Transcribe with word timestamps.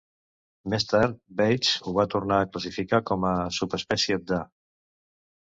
Més 0.73 0.85
tard, 0.93 1.19
Bates 1.41 1.73
ho 1.89 1.93
va 1.99 2.05
tornar 2.15 2.39
a 2.39 2.47
classificar 2.55 3.01
com 3.11 3.29
a 3.29 3.35
una 3.35 3.45
subespècies 3.59 4.27
de"". 4.35 4.43